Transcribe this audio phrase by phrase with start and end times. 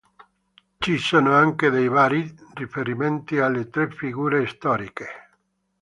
[0.79, 5.05] Ci sono anche dei vari riferimenti alle tre figure storiche.